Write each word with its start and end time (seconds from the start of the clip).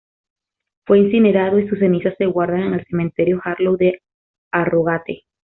Fue 0.87 0.97
incinerado, 0.97 1.59
y 1.59 1.67
sus 1.67 1.77
cenizas 1.77 2.15
se 2.17 2.25
guardan 2.25 2.61
en 2.61 2.73
el 2.73 2.85
Cementerio 2.87 3.39
Harlow 3.43 3.77
de 3.77 4.01
Harrogate. 4.51 5.25